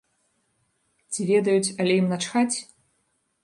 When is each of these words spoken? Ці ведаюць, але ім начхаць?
Ці 1.11 1.21
ведаюць, 1.33 1.73
але 1.85 2.01
ім 2.01 2.11
начхаць? 2.15 2.57